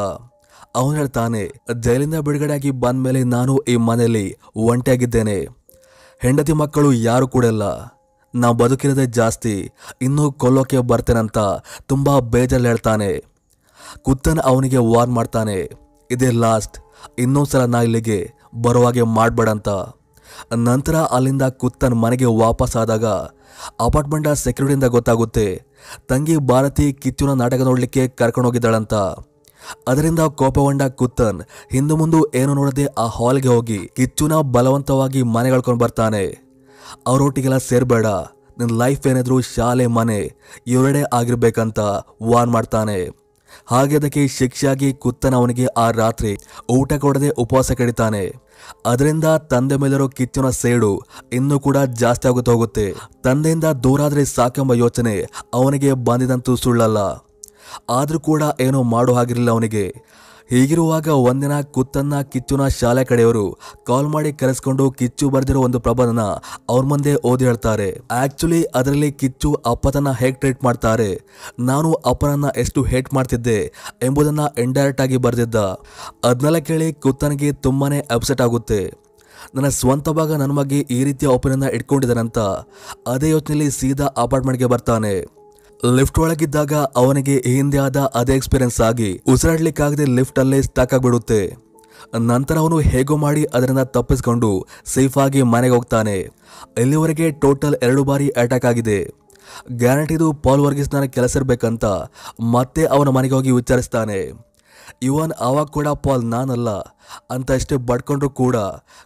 ಅವನು 0.75 0.95
ಹೇಳ್ತಾನೆ, 0.95 1.43
ಜೈಲಿಂದ 1.79 2.15
ಬಿಡುಗಡೆಯಾಗಿ 2.15 2.71
ಬಂದ 2.71 3.03
ಮೇಲೆ 3.03 3.23
ನಾನು 3.23 3.53
ಈ 3.57 3.75
ಮನೆಯಲ್ಲಿ 3.75 4.25
ಒಂಟಿಯಾಗಿದ್ದೇನೆ. 4.55 5.37
ಹೆಂಡತಿ 6.19 6.53
ಮಕ್ಕಳು 6.53 6.93
ಯಾರು 6.93 7.27
ಕೂಡ 7.27 7.45
ಇಲ್ಲ. 7.45 7.63
ನಾ 8.41 8.49
ಬದುಕಿರೋದೇ 8.61 9.05
ಜಾಸ್ತಿ, 9.17 9.55
ಇನ್ನೂ 10.05 10.25
ಕೊಲ್ಲೋಕೆ 10.41 10.79
ಬರ್ತೇನಂತ 10.91 11.37
ತುಂಬ 11.91 12.17
ಬೇಜಾರಲ್ಲಿ 12.33 12.69
ಹೇಳ್ತಾನೆ. 12.71 13.11
ಕುತ್ತನ್ 14.05 14.41
ಅವನಿಗೆ 14.51 14.79
ವಾರ್ನ್ 14.91 15.15
ಮಾಡ್ತಾನೆ, 15.17 15.57
ಇದೇ 16.09 16.29
ಲಾಸ್ಟ್ 16.43 16.77
ಇನ್ನೊಂದ್ಸಲ 17.23 17.63
ನಾ 17.73 17.79
ಇಲ್ಲಿಗೆ 17.87 18.19
ಬರುವಾಗೆ 18.65 19.03
ಮಾಡಬೇಡಂತ. 19.17 19.69
ನಂತರ 20.67 20.95
ಅಲ್ಲಿಂದ 21.15 21.45
ಕುತ್ತನ್ 21.61 21.95
ಮನೆಗೆ 22.03 22.27
ವಾಪಸ್ 22.43 22.75
ಆದಾಗ 22.81 23.05
ಅಪಾರ್ಟ್ಮೆಂಟ್ 23.85 24.27
ಸೆಕ್ಯೂರಿಟಿಯಿಂದ 24.43 24.87
ಗೊತ್ತಾಗುತ್ತೆ, 24.95 25.47
ತಂಗಿ 26.09 26.35
ಭಾರತಿ 26.51 26.87
ಕಿಚ್ಚುನ 27.03 27.31
ನಾಟಕ 27.41 27.61
ನೋಡಲಿಕ್ಕೆ 27.69 28.03
ಕರ್ಕೊಂಡು 28.19 28.49
ಹೋಗಿದ್ದಾಳಂತ. 28.49 28.95
ಅದರಿಂದ 29.91 30.21
ಕೋಪಗೊಂಡ 30.39 30.83
ಕುತ್ತನ್, 30.99 31.39
ಹಿಂದೆ 31.75 31.95
ಮುಂದೆ 32.01 32.19
ಏನು 32.41 32.51
ನೋಡದೆ 32.59 32.85
ಆ 33.03 33.05
ಹಾಲ್ಗೆ 33.15 33.49
ಹೋಗಿ 33.55 33.79
ಕಿಚ್ಚುನ 33.97 34.33
ಬಲವಂತವಾಗಿ 34.55 35.21
ಮನೆಗಳ್ಕೊಂಡು 35.35 35.81
ಬರ್ತಾನೆ. 35.83 36.23
ಅವರೊಟ್ಟಿಗೆಲ್ಲ 37.07 37.57
ಸೇರ್ಬೇಡ. 37.57 38.05
ನಿನ್ನ 38.59 38.77
ಲೈಫ್ 38.77 39.07
ಏನಾದರೂ 39.07 39.41
ಶಾಲೆ, 39.41 39.87
ಮನೆ 39.87 40.33
ಇವರಡೆ 40.67 41.03
ಆಗಿರ್ಬೇಕಂತ 41.13 41.79
ವಾರ್ನ್ 42.23 42.53
ಮಾಡ್ತಾನೆ. 42.53 43.27
ಹಾಗೆ 43.65 43.95
ಅದಕ್ಕೆ 43.95 44.27
ಶಿಕ್ಷೆಯಾಗಿ 44.27 44.93
ಕುತ್ತನ 44.93 45.35
ಅವನಿಗೆ 45.35 45.65
ಆ 45.65 45.91
ರಾತ್ರಿ 45.91 46.37
ಊಟ 46.69 46.93
ಕೊಡದೆ 46.93 47.29
ಉಪವಾಸ 47.29 47.71
ಕಡಿತಾನೆ. 47.71 48.23
ಅದರಿಂದ 48.85 49.23
ತಂದೆ 49.23 49.75
ಮೇಲಿರೋ 49.75 50.07
ಕಿಚ್ಚುನ 50.07 50.49
ಸೇಡು 50.49 51.01
ಇನ್ನೂ 51.33 51.59
ಕೂಡ 51.59 51.77
ಜಾಸ್ತಿ 51.77 52.27
ಆಗುತ್ತಾ 52.27 52.51
ಹೋಗುತ್ತೆ. 52.51 52.93
ತಂದೆಯಿಂದ 53.23 53.63
ದೂರಾದ್ರೆ 53.63 54.25
ಸಾಕೆಂಬ 54.25 54.73
ಯೋಚನೆ 54.73 55.15
ಅವನಿಗೆ 55.53 55.93
ಬಂದಿದಂತೂ 55.93 56.55
ಸುಳ್ಳಲ್ಲ. 56.55 56.97
ಆದರೂ 57.89 58.19
ಕೂಡ 58.19 58.43
ಏನೋ 58.59 58.83
ಮಾಡೋ 58.83 59.13
ಹಾಗಿರಲಿಲ್ಲ 59.13 59.51
ಅವನಿಗೆ. 59.51 59.85
ಹೀಗಿರುವಾಗ 60.51 61.07
ಒಂದಿನ 61.29 61.55
ಕುತ್ತನ್ನ 61.75 62.15
ಕಿಚ್ಚುನ 62.33 62.65
ಶಾಲೆ 62.75 63.03
ಕಡೆಯವರು 63.09 63.45
ಕಾಲ್ 63.87 64.09
ಮಾಡಿ 64.13 64.29
ಕರೆಸ್ಕೊಂಡು 64.41 64.85
ಕಿಚ್ಚು 64.99 65.25
ಬರೆದಿರೋ 65.33 65.59
ಒಂದು 65.67 65.79
ಪ್ರಬಂಧನ 65.85 66.21
ಅವ್ರ 66.71 66.83
ಮುಂದೆ 66.91 67.13
ಓದಿ 67.29 67.45
ಹೇಳ್ತಾರೆ. 67.49 67.89
ಆಕ್ಚುಲಿ 68.21 68.61
ಅದರಲ್ಲಿ 68.79 69.09
ಕಿಚ್ಚು 69.21 69.49
ಅಪ್ಪತನ್ನ 69.71 70.11
ಹೇಗ್ 70.21 70.39
ಟ್ರೀಟ್ 70.41 70.63
ಮಾಡ್ತಾರೆ, 70.67 71.09
ನಾನು 71.69 71.91
ಅಪ್ಪನನ್ನ 72.11 72.49
ಎಷ್ಟು 72.63 72.81
ಹೇಟ್ 72.91 73.11
ಮಾಡ್ತಿದ್ದೆ 73.17 73.59
ಎಂಬುದನ್ನ 74.07 74.45
ಇಂಡೈರೆಕ್ಟ್ 74.65 75.03
ಆಗಿ 75.05 75.19
ಬರೆದಿದ್ದ. 75.27 75.57
ಅದನ್ನೆಲ್ಲ 76.27 76.61
ಕೇಳಿ 76.69 76.89
ಕುತ್ತನಿಗೆ 77.05 77.51
ತುಂಬಾನೇ 77.65 78.01
ಅಪ್ಸೆಟ್ 78.17 78.45
ಆಗುತ್ತೆ. 78.47 78.81
ನನ್ನ 79.55 79.69
ಸ್ವಂತ 79.79 80.09
ಭಾಗ 80.17 80.31
ನನ್ನ 80.41 80.53
ಬಗ್ಗೆ 80.59 80.79
ಈ 80.95 80.99
ರೀತಿಯ 81.07 81.27
ಒಪಿನಿಯನ್ನ 81.33 81.67
ಇಟ್ಕೊಂಡಿದ್ದಾನಂತ 81.77 82.39
ಅದೇ 83.11 83.29
ಯೋಚನೆಯಲ್ಲಿ 83.33 83.67
ಸೀದಾ 83.79 84.07
ಅಪಾರ್ಟ್ಮೆಂಟ್ಗೆ 84.23 84.67
ಬರ್ತಾನೆ. 84.73 85.13
ಲಿಫ್ಟ್ 85.83 86.19
ಒಳಗಿದ್ದಾಗ 86.19 86.73
ಅವನಿಗೆ 87.01 87.33
ಹಿಂದೆ 87.45 87.77
ಆದ 87.77 87.99
ಅದೇ 88.19 88.35
ಎಕ್ಸ್ಪೀರಿಯನ್ಸ್ 88.39 88.79
ಆಗಿ 88.81 89.09
ಉಸಿರಾಡ್ಲಿಕ್ಕಾಗದೆ 89.33 90.05
ಲಿಫ್ಟ್ 90.17 90.39
ಅಲ್ಲೇ 90.39 90.59
ಸ್ಟಾಕ್ 90.61 90.93
ಆಗಿಬಿಡುತ್ತೆ. 90.93 91.41
ನಂತರ 92.29 92.55
ಅವನು 92.57 92.77
ಹೇಗೋ 92.91 93.15
ಮಾಡಿ 93.17 93.43
ಅದರಿಂದ 93.55 93.83
ತಪ್ಪಿಸ್ಕೊಂಡು 93.95 94.49
ಸೇಫ್ 94.93 95.17
ಆಗಿ 95.17 95.41
ಮನೆಗೆ 95.53 95.75
ಹೋಗ್ತಾನೆ. 95.75 96.17
ಇಲ್ಲಿವರೆಗೆ 96.83 97.27
ಟೋಟಲ್ 97.43 97.77
ಎರಡು 97.83 98.03
ಬಾರಿ 98.03 98.27
ಅಟ್ಯಾಕ್ 98.29 98.65
ಆಗಿದೆ. 98.65 98.99
ಗ್ಯಾರಂಟಿದು 99.81 100.27
ಪಾಲ್ 100.45 100.59
ವರ್ಗೀಸ್ನ 100.59 101.03
ಕೆಲಸ 101.17 101.35
ಇರಬೇಕಂತ 101.35 101.85
ಮತ್ತೆ 102.55 102.83
ಅವನ 102.85 103.09
ಮನೆಗೆ 103.09 103.35
ಹೋಗಿ 103.35 103.51
ವಿಚಾರಿಸ್ತಾನೆ. 103.51 104.19
ಇವನ್ 105.01 105.31
ಆವಾಗ 105.39 105.67
ಕೂಡ 105.67 105.87
ಪಾಲ್ 105.87 106.23
ನಾನಲ್ಲ, 106.25 106.69
ಅಂತ 107.31 107.57
ಇಷ್ಟೇ 107.59 107.75
ಬಡ್ಕೊಂಡ್ರು 107.89 108.29
ಕೂಡ 108.29 108.57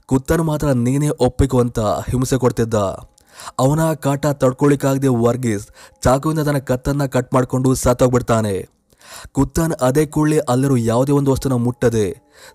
ಕುತ್ತನು 0.06 0.44
ಮಾತ್ರ 0.44 0.68
ನೀನೇ 0.86 1.10
ಒಪ್ಪಿಕು 1.28 1.60
ಅಂತ 1.60 1.80
ಹಿಂಸೆ 2.12 2.38
ಕೊಡ್ತಿದ್ದ. 2.38 2.76
ಅವನ 3.60 3.94
ಕಾಟ 3.94 4.26
ತಡ್ಕೊಳ್ಳಿಕ್ಕಾಗದೆ 4.26 5.08
ವರ್ಗೀಸ್ 5.08 5.68
ಚಾಕುವಿಂದ 6.04 6.40
ತನ್ನ 6.40 6.58
ಕತ್ತನ್ನ 6.58 7.06
ಕಟ್ 7.06 7.34
ಮಾಡಿಕೊಂಡು 7.34 7.74
ಸತ್ತೋಗ್ಬಿಡ್ತಾನೆ. 7.74 8.68
ಕುತ್ತಾನ್ 9.32 9.74
ಅದೇ 9.82 10.06
ಕೂಡಲೇ 10.06 10.38
ಅಲ್ಲಿರೋ 10.38 10.76
ಯಾವುದೇ 10.76 11.12
ಒಂದು 11.12 11.32
ವಸ್ತುನ 11.32 11.54
ಮುಟ್ಟದೆ. 11.54 12.06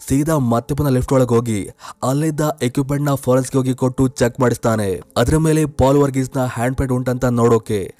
ಸೀದಾ 0.09 0.38
ಮತ್ತೆ 0.38 0.75
ಪುನಃ 0.75 0.88
ಲಿಫ್ಟ್ 0.88 1.12
ಒಳಗೆ 1.12 1.35
ಹೋಗಿ 1.35 1.71
ಅಲ್ಲಿದ್ದ 2.03 2.41
ಎಕ್ವಿಪ್ಮೆಂಟ್ನ 2.62 3.15
ಫಾರೆನ್ಸ್ಗೆ 3.15 3.59
ಹೋಗಿ 3.59 3.75
ಕೊಟ್ಟು 3.75 4.09
ಚೆಕ್ 4.09 4.41
ಮಾಡಿಸ್ತಾನೆ. 4.41 5.00
ಅದರ 5.17 5.37
ಮೇಲೆ 5.37 5.65
ಪಾಲ್ 5.67 5.99
ವರ್ಗೀಸ್ನ 5.99 6.44
ಹ್ಯಾಂಡ್ 6.44 6.77
ಪ್ರಿಂಟ್ 6.77 6.93
ಉಂಟಂತ 6.93 7.25
ನೋಡೋಕೆ. 7.25 7.94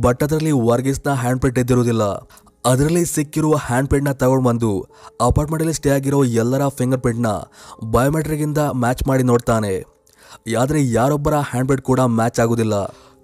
ಬಟ್ 0.00 0.22
ಅದರಲ್ಲಿ 0.22 0.50
ವರ್ಗೀಸ್ನ 0.50 1.10
ಹ್ಯಾಂಡ್ 1.10 1.40
ಪ್ರಿಂಟ್ 1.40 1.58
ಇದ್ದಿರುವುದಿಲ್ಲ. 1.58 2.02
ಅದರಲ್ಲಿ 2.66 3.04
ಸಿಕ್ಕಿರುವ 3.06 3.56
ಹ್ಯಾಂಡ್ 3.56 3.88
ಪ್ರಿಂಟ್ನ 3.88 4.12
ತಗೊಂಡು 4.12 4.44
ಬಂದು 4.44 4.86
ಅಪಾರ್ಟ್ಮೆಂಟಲ್ಲಿ 5.20 5.72
ಸ್ಟೇ 5.72 5.90
ಆಗಿರೋ 5.90 6.24
ಎಲ್ಲರ 6.24 6.68
ಫಿಂಗರ್ 6.68 7.00
ಪ್ರಿಂಟ್ನ 7.00 7.26
ಮ್ಯಾಚ್ 8.74 9.08
ಮಾಡಿ 9.08 9.22
ನೋಡ್ತಾನೆ. 9.22 9.95
ಆದರೆ 10.62 10.80
ಯಾರೊಬ್ಬರ 10.98 11.34
ಹ್ಯಾಂಡ್ 11.50 11.68
ಪ್ರಿಂಟ್ 11.68 11.84
ಕೂಡ 11.90 12.00
ಮ್ಯಾಚ್ 12.18 12.40
ಆಗೋದಿಲ್ಲ. 12.44 12.76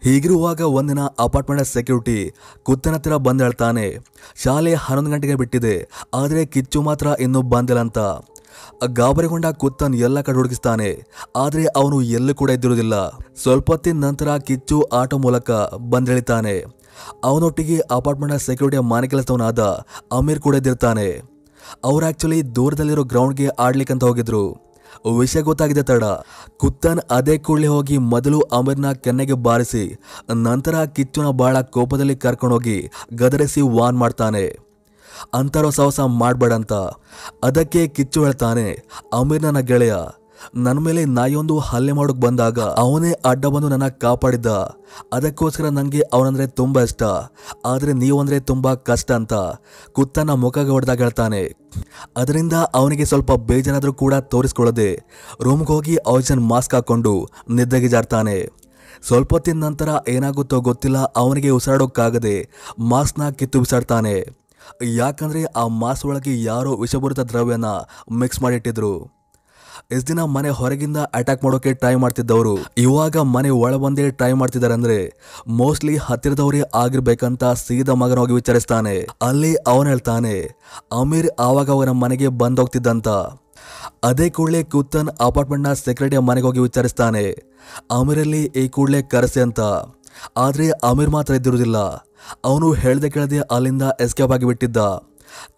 ಹೀಗಿರುವಾಗ 0.03 0.61
ಒಂದಿನ 0.79 1.00
ಅಪಾರ್ಟ್ಮೆಂಟ್ 1.25 1.70
ಸೆಕ್ಯೂರಿಟಿ 1.73 2.19
ಕುತ್ತನ 2.67 2.94
ಹತ್ತಿರ 2.97 3.17
ಬಂದು 3.26 3.87
ಶಾಲೆ 4.44 4.73
ಹನ್ನೊಂದು 4.85 5.12
ಗಂಟೆಗೆ 5.14 5.37
ಬಿಟ್ಟಿದೆ, 5.43 5.75
ಆದರೆ 6.20 6.43
ಕಿಚ್ಚು 6.55 6.79
ಮಾತ್ರ 6.88 7.06
ಇನ್ನೂ 7.26 7.43
ಬಂದಿಲ್ಲ 7.55 7.82
ಅಂತ. 7.87 7.99
ಗಾಬರಿಗೊಂಡ 8.99 9.47
ಕುತ್ತನ್ 9.62 9.94
ಎಲ್ಲ 10.06 10.19
ಕಡೆ 10.26 10.37
ಹುಡುಗಿಸ್ತಾನೆ, 10.41 10.88
ಆದರೆ 11.44 11.64
ಅವನು 11.81 11.97
ಎಲ್ಲೂ 12.19 12.32
ಕೂಡ 12.41 12.50
ಇದ್ದಿರುವುದಿಲ್ಲ 12.56 12.94
ಸ್ವಲ್ಪ 13.43 13.70
ಹೊತ್ತಿನ 13.75 14.00
ನಂತರ 14.06 14.37
ಕಿಚ್ಚು 14.49 14.79
ಆಟೋ 15.00 15.19
ಮೂಲಕ 15.26 15.50
ಬಂದಿಳಿತಾನೆ 15.93 16.56
ಅವನೊಟ್ಟಿಗೆ 17.29 17.76
ಅಪಾರ್ಟ್ಮೆಂಟ್ 17.97 18.44
ಸೆಕ್ಯೂರಿಟಿಯ 18.49 18.82
ಮನೆ 18.93 19.06
ಕೆಲಸವನಾದ 19.12 19.61
ಅಮೀರ್ 20.19 20.41
ಕೂಡ 20.47 20.55
ಇದ್ದಿರ್ತಾನೆ 20.61 21.06
ಅವ್ರು 21.88 22.05
ಆಕ್ಚುಲಿ 22.09 22.38
ದೂರದಲ್ಲಿರೋ 22.56 23.03
ಗ್ರೌಂಡ್ಗೆ 23.12 23.49
ಆಡ್ಲಿಕ್ಕಂತ 23.64 24.05
ಹೋಗಿದ್ರು. 24.09 24.44
ವಿಷಯ 25.19 25.41
ಗೊತ್ತಾಗಿದೆ 25.41 25.83
ತಡ. 25.83 26.05
ಕುತ್ತನ್ 26.56 27.00
ಅದೇ 27.11 27.39
ಕೂಡಲೇ 27.39 27.67
ಹೋಗಿ 27.67 27.99
ಮೊದಲು 27.99 28.41
ಅಮೀರ್ನ 28.41 28.93
ಕೆನ್ನೆಗೆ 28.93 29.33
ಬಾರಿಸಿ, 29.33 29.85
ನಂತರ 30.35 30.85
ಕಿಚ್ಚುನ 30.85 31.29
ಬಾಳ 31.31 31.61
ಕೋಪದಲ್ಲಿ 31.61 32.17
ಕರ್ಕೊಂಡೋಗಿ 32.17 32.79
ಗದರಿಸಿ 33.15 33.61
ವಾನ್ 33.61 33.99
ಮಾಡ್ತಾನೆ. 33.99 34.44
ಅಂತರೋ 35.35 35.71
ಸಾಹಸ 35.71 36.00
ಮಾಡಬೇಡಂತ. 36.00 36.73
ಅದಕ್ಕೆ 37.44 37.87
ಕಿಚ್ಚು 37.89 38.25
ಹೇಳ್ತಾನೆ 38.25 38.67
ಅಮೀರ್ 39.12 39.43
ನನ್ನ 39.43 39.59
ಗೆಳೆಯ 39.59 39.95
ನನ್ನ 40.54 40.78
ಮೇಲೆ 40.78 41.04
ನಾಯೊಂದು 41.04 41.58
ಹಲ್ಲೆ 41.58 41.92
ಮಾಡೋಕೆ 41.92 42.20
ಬಂದಾಗ 42.20 42.61
ಅವನೇ 42.61 43.12
ಅಡ್ಡ 43.25 43.46
ಬಂದು 43.46 43.68
ನನ್ನ 43.68 43.88
ಕಾಪಾಡಿದ್ದ. 43.88 44.46
ಅದಕ್ಕೋಸ್ಕರ 45.12 45.64
ನನಗೆ 45.68 46.00
ಅವನಂದ್ರೆ 46.00 46.46
ತುಂಬಾ 46.46 46.82
ಇಷ್ಟ. 46.82 47.02
ಆದರೆ 47.66 47.92
ನೀವಂದ್ರೆ 47.92 48.40
ತುಂಬಾ 48.40 48.75
ಕಷ್ಟ 48.75 49.12
ಅಂತ 49.12 49.32
ಕುತ್ತನ 49.92 50.30
ಮುಖ 50.30 50.58
ಹೊಡೆದಾಗ 50.58 50.99
ಹೇಳ್ತಾನೆ. 50.99 51.54
ಅದರಿಂದ 52.16 52.52
ಅವನಿಗೆ 52.75 53.04
ಸ್ವಲ್ಪ 53.04 53.32
ಬೇಜಾರಾದರೂ 53.32 53.92
ಕೂಡ 53.92 54.14
ತೋರಿಸ್ಕೊಳ್ಳದೆ 54.14 55.02
ರೂಮ್ಗೆ 55.42 55.72
ಹೋಗಿ 55.72 55.96
ಆಕ್ಸಿಜನ್ 55.96 56.49
ಮಾಸ್ಕ್ 56.49 56.75
ಹಾಕೊಂಡು 56.75 57.28
ನಿದ್ದೆಗೆ 57.50 57.88
ಜಾರ್ತಾನೆ. 57.88 58.62
ಸ್ವಲ್ಪ 59.06 59.32
ಹೊತ್ತಿನ 59.32 59.64
ನಂತರ 59.64 59.88
ಏನಾಗುತ್ತೋ 60.08 60.61
ಗೊತ್ತಿಲ್ಲ 60.61 60.99
ಅವನಿಗೆ 60.99 61.49
ಉಸಿರಾಡೋಕ್ಕಾಗದೆ 61.49 62.49
ಮಾಸ್ಕ್ನ 62.78 63.30
ಕಿತ್ತು 63.30 63.58
ಬಿಸಾಡ್ತಾನೆ. 63.58 64.42
ಯಾಕಂದ್ರೆ 64.82 65.44
ಆ 65.44 65.66
ಮಾಸ್ 65.66 66.06
ಒಳಗೆ 66.06 66.42
ಯಾರೋ 66.42 66.76
ವಿಷಪೂರಿತ 66.76 67.20
ದ್ರವ್ಯನ 67.20 67.64
ಮಿಕ್ಸ್ 68.12 68.42
ಮಾಡಿಟ್ಟಿದ್ರು. 68.42 69.22
ಇಷ್ಟು 69.91 70.09
ದಿನ 70.11 70.21
ಮನೆ 70.35 70.51
ಹೊರಗಿಂದ 70.59 70.99
ಅಟ್ಯಾಕ್ 71.19 71.43
ಮಾಡೋಕೆ 71.45 71.71
ಟ್ರೈ 71.81 71.95
ಮಾಡ್ತಿದ್ದವರು? 72.03 72.53
ಇವಾಗ 72.85 73.17
ಮನೆ 73.35 73.51
ಒಳ 73.65 73.73
ಬಂದೇ 73.85 74.05
ಟ್ರೈ 74.19 74.31
ಮಾಡ್ತಿದ್ದಾರೆ 74.41 74.75
ಅಂದ್ರೆ 74.79 74.99
ಮೋಸ್ಟ್ಲಿ 75.61 75.95
ಹತ್ತಿರದವರೇ 76.07 76.61
ಆಗಿರ್ಬೇಕಂತ 76.83 77.45
ಸೀದಾ 77.65 77.95
ಮಗನ 78.03 78.21
ಹೋಗಿ 78.23 78.35
ವಿಚಾರಿಸ್ತಾನೆ. 78.41 78.95
ಅಲ್ಲಿ 79.29 79.53
ಅವನು 79.73 79.87
ಹೇಳ್ತಾನೆ, 79.93 80.35
ಅಮೀರ್ 81.01 81.29
ಆವಾಗ 81.47 81.71
ಅವನ 81.77 81.93
ಮನೆಗೆ 82.03 82.31
ಬಂದೋಗ್ತಿದ್ದಂತ. 82.43 83.09
ಅದೇ 84.09 84.29
ಕೂಡಲೇ 84.37 84.62
ಕುತ್ತನ್ 84.73 85.11
ಅಪಾರ್ಟ್ಮೆಂಟ್ನ 85.27 85.73
ಸೆಕ್ರೆಟರಿಯ 85.85 86.23
ಮನೆಗೆ 86.29 86.47
ಹೋಗಿ 86.49 86.62
ವಿಚಾರಿಸ್ತಾನೆ, 86.69 87.25
ಅಮೀರಲ್ಲಿ 87.99 88.43
ಈ 88.62 88.65
ಕೂಡಲೇ 88.69 89.03
ಕರೆಸಿ 89.15 89.43
ಅಂತ. 89.47 89.61
ಆದ್ರೆ 90.45 90.67
ಅಮೀರ್ 90.91 91.12
ಮಾತ್ರ 91.17 91.35
ಇದ್ದಿರುವುದಿಲ್ಲ 91.39 91.79
ಅವನು 92.49 92.67
ಹೇಳ್ದೆ 92.83 93.09
ಕೇಳದೆ 93.15 93.39
ಅಲ್ಲಿಂದ 93.55 93.85
ಎಸ್ಕೇಪ್ 94.01 94.33
ಆಗಿ 94.35 94.47
ಬಿಟ್ಟಿದ್ದ 94.51 94.79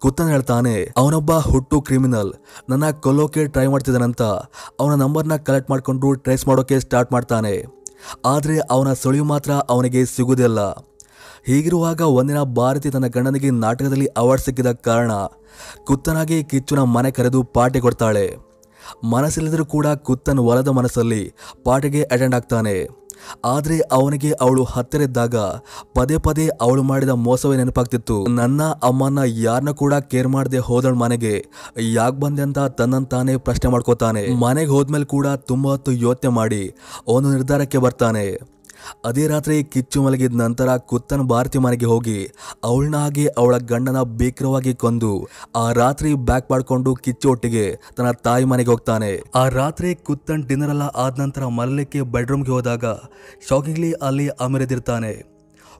ಕುತ್ತನ್ 0.01 0.31
ಹೇಳ್ತಾನೆ 0.33 0.73
ಅವನೊಬ್ಬ 1.01 1.31
ಹುಟ್ಟು 1.49 1.77
ಕ್ರಿಮಿನಲ್. 1.87 2.31
ನನ್ನ 2.71 2.89
ಕೊಲ್ಲೋಕೆ 3.05 3.43
ಟ್ರೈ 3.53 3.67
ಮಾಡ್ತಿದ್ದಾನಂತ 3.73 4.23
ಅವನ 4.81 4.95
ನಂಬರ್ನ 5.03 5.37
ಕಲೆಕ್ಟ್ 5.47 5.71
ಮಾಡಿಕೊಂಡು 5.73 6.09
ಟ್ರೇಸ್ 6.23 6.47
ಮಾಡೋಕೆ 6.47 6.77
ಸ್ಟಾರ್ಟ್ 6.85 7.13
ಮಾಡ್ತಾನೆ. 7.15 7.55
ಆದರೆ 8.33 8.57
ಅವನ 8.73 8.89
ಸುಳಿವು 9.03 9.27
ಮಾತ್ರ 9.33 9.51
ಅವನಿಗೆ 9.73 10.01
ಸಿಗುವುದಿಲ್ಲ 10.15 10.59
ಹೀಗಿರುವಾಗ 11.47 12.01
ಒಂದಿನ 12.19 12.39
ಭಾರತಿ 12.59 12.89
ತನ್ನ 12.93 13.07
ಗಂಡನಿಗೆ 13.15 13.49
ನಾಟಕದಲ್ಲಿ 13.63 14.07
ಅವಾರ್ಡ್ 14.21 14.43
ಸಿಕ್ಕಿದ 14.45 14.69
ಕಾರಣ 14.87 15.11
ಕುತ್ತನಾಗಿ 15.87 16.37
ಕಿಚ್ಚುನ 16.51 16.81
ಮನೆ 16.95 17.11
ಕರೆದು 17.17 17.39
ಪಾರ್ಟಿ 17.57 17.79
ಕೊಡ್ತಾಳೆ. 17.85 18.25
ಮನಸ್ಸಿಲ್ಲದರೂ 19.13 19.65
ಕೂಡ 19.73 19.87
ಕುತ್ತನ್ 20.07 20.41
ಒಲದ 20.49 20.69
ಮನಸ್ಸಲ್ಲಿ 20.79 21.21
ಪಾರ್ಟಿಗೆ 21.65 22.01
ಅಟೆಂಡ್ 22.13 22.35
ಆಗ್ತಾನೆ. 22.35 22.75
ಆದ್ರೆ 23.45 23.79
ಅವನಿಗೆ 23.79 24.31
ಅವಳು 24.41 24.63
ಹತ್ತಿರ 24.63 25.01
ಇದ್ದಾಗ 25.01 25.35
ಪದೇ 25.95 26.17
ಪದೇ 26.17 26.47
ಅವಳು 26.61 26.83
ಮಾಡಿದ 26.83 27.09
ಮೋಸವೇ 27.09 27.57
ನೆನಪಾಗ್ತಿತ್ತು. 27.57 28.27
ನನ್ನ 28.27 28.63
ಅಮ್ಮನ 28.63 29.19
ಯಾರನ್ನ 29.25 29.71
ಕೂಡ 29.71 29.93
ಕೇರ್ 29.93 30.27
ಮಾಡದೆ 30.27 30.57
ಹೋದಳು 30.57 30.95
ಮನೆಗೆ 30.95 31.45
ಯಾಕೆ 31.79 32.19
ಬಂದೆ 32.19 32.41
ಅಂತ 32.41 32.59
ತನ್ನಂತಾನೆ 32.59 33.37
ಪ್ರಶ್ನೆ 33.37 33.71
ಮಾಡ್ಕೋತಾನೆ. 33.71 34.27
ಮನೆಗೆ 34.33 34.69
ಹೋದ್ಮೇಲೆ 34.69 35.05
ಕೂಡ 35.05 35.27
ತುಂಬಾ 35.27 35.71
ಹೊತ್ತು 35.71 35.91
ಯೋಚನೆ 35.91 36.29
ಮಾಡಿ 36.29 36.63
ಅವನು 37.07 37.31
ನಿರ್ಧಾರಕ್ಕೆ 37.31 37.77
ಬರ್ತಾನೆ. 37.77 38.54
ಅದೇ 39.05 39.27
ರಾತ್ರಿ 39.27 39.63
ಕಿಚ್ಚು 39.63 40.03
ಮಲಗಿದ 40.03 40.35
ನಂತರ 40.35 40.77
ಕುತ್ತನ 40.77 41.21
ಭಾರತಿ 41.21 41.57
ಮನೆಗೆ 41.57 41.85
ಹೋಗಿ 41.85 42.29
ಅವಳನ್ನ 42.63 42.97
ಹಾಗೆ 42.97 43.27
ಅವಳ 43.27 43.57
ಗಂಡನ 43.57 44.01
ಭೀಕರವಾಗಿ 44.03 44.73
ಕೊಂದು 44.73 45.27
ಆ 45.55 45.71
ರಾತ್ರಿ 45.71 46.13
ಬ್ಯಾಕ್ 46.13 46.51
ಮಾಡ್ಕೊಂಡು 46.51 46.95
ಕಿಚ್ಚು 46.95 47.29
ಒಟ್ಟಿಗೆ 47.29 47.65
ತನ್ನ 47.97 48.11
ತಾಯಿ 48.11 48.45
ಮನೆಗೆ 48.45 48.69
ಹೋಗ್ತಾನೆ. 48.69 49.31
ಆ 49.35 49.47
ರಾತ್ರಿ 49.49 49.95
ಕುತ್ತನ್ 49.95 50.43
ಡಿನ್ನರ್ 50.43 50.69
ಎಲ್ಲ 50.69 50.81
ಆದ 50.81 51.19
ನಂತರ 51.19 51.45
ಮಲಲಿಕ್ಕೆ 51.45 52.01
ಬೆಡ್ರೂಮ್ಗೆ 52.01 52.51
ಹೋದಾಗ 52.51 52.85
ಶಾಕಿಂಗ್ಲಿ 53.49 53.91
ಅಲ್ಲಿ 53.93 54.27
ಅಮೆರೆದಿರ್ತಾನೆ. 54.27 55.13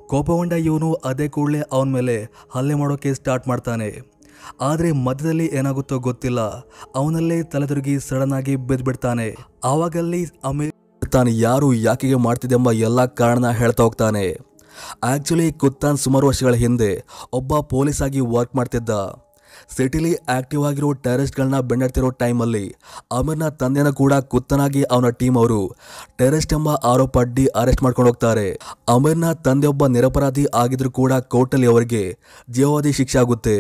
ಕೋಪಗೊಂಡ 0.07 0.51
ಇವನು 0.51 0.93
ಅದೇ 0.93 1.27
ಕೂಡಲೇ 1.27 1.61
ಅವನ 1.71 1.89
ಮೇಲೆ 1.89 2.27
ಹಲ್ಲೆ 2.55 2.73
ಮಾಡೋಕೆ 2.73 3.13
ಸ್ಟಾರ್ಟ್ 3.13 3.47
ಮಾಡ್ತಾನೆ. 3.47 4.15
ಆದರೆ 4.61 4.91
ಮಧ್ಯದಲ್ಲಿ 4.91 5.45
ಏನಾಗುತ್ತೋ 5.53 5.99
ಗೊತ್ತಿಲ್ಲ. 5.99 6.39
ಅವನಲ್ಲೇ 6.95 7.43
ತಲೆದುರುಗಿ 7.43 7.99
ಸಡನ್ 7.99 8.33
ಆಗಿ 8.33 8.55
ಬಿದ್ದ್ಬಿಡ್ತಾನೆ 8.55 9.35
ಆವಾಗಲ್ಲಿ 9.63 10.25
ತಾನು 11.15 11.31
ಯಾರು 11.47 11.67
ಯಾಕೆಗೆ 11.87 12.17
ಮಾಡ್ತಿದ್ದೆಂಬ 12.25 12.69
ಎಲ್ಲ 12.87 13.05
ಕಾರಣ 13.19 13.49
ಹೇಳ್ತಾ 13.59 13.83
ಹೋಗ್ತಾನೆ. 13.83 14.25
ಆಕ್ಚುಲಿ 15.09 15.45
ಕುತ್ತಾನ್ 15.61 15.99
ಸುಮಾರು 16.05 16.25
ವರ್ಷಗಳ 16.29 16.55
ಹಿಂದೆ 16.63 16.89
ಒಬ್ಬ 17.39 17.59
ಪೊಲೀಸ್ 17.73 18.01
ಆಗಿ 18.01 18.21
ವರ್ಕ್ 18.33 18.55
ಮಾಡ್ತಿದ್ದ. 18.59 18.89
ಸಿಟಿಲಿ 19.75 20.11
ಆಕ್ಟಿವ್ 20.35 20.63
ಆಗಿರೋ 20.69 20.89
ಟೆರರಿಸ್ಟ್ಗಳನ್ನ 21.03 21.59
ಬೆನ್ನಡ್ತಿರೋ 21.69 22.09
ಟೈಮಲ್ಲಿ 22.21 22.63
ಅಮೀರ್ನ 23.17 23.47
ತಂದೆನ 23.61 23.89
ಕೂಡ 23.99 24.13
ಕುತ್ತನಾಗಿ 24.31 24.81
ಅವನ 24.93 25.09
ಟೀಮ್ 25.19 25.37
ಅವರು 25.41 25.59
ಟೆರರಿಸ್ಟ್ 26.17 26.55
ಎಂಬ 26.57 26.69
ಆರೋಪ 26.91 27.13
ಅಡ್ಡಿ 27.19 27.45
ಅರೆಸ್ಟ್ 27.61 27.83
ಮಾಡ್ಕೊಂಡು 27.83 28.09
ಹೋಗ್ತಾರೆ. 28.11 28.47
ಅಮೀರ್ನ 28.95 29.29
ತಂದೆಯೊಬ್ಬ 29.47 29.87
ನಿರಪರಾಧಿ 29.95 30.45
ಆಗಿದ್ರು 30.63 30.91
ಕೂಡ 30.99 31.13
ಕೋರ್ಟಲ್ಲಿ 31.33 31.69
ಅವರಿಗೆ 31.73 32.03
ಜೀವಾವಧಿ 32.51 32.93
ಶಿಕ್ಷೆ 32.99 33.19
ಆಗುತ್ತೆ. 33.23 33.57